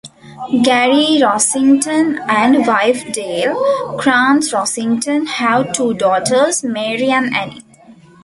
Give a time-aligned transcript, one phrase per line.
[0.63, 3.53] Gary Rossington and wife Dale
[3.99, 7.61] Krantz-Rossington have two daughters, Mary and Annie.